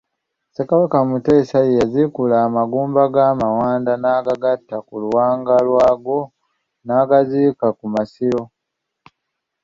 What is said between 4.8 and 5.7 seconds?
ku luwanga